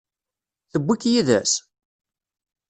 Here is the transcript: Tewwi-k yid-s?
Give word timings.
Tewwi-k 0.71 1.03
yid-s? 1.11 1.53